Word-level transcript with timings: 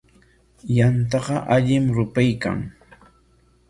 Yantataqa 0.77 1.37
allim 1.55 1.85
rupaykan. 1.95 2.59